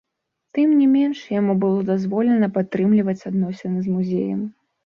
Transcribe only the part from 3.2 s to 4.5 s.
адносіны з музеем.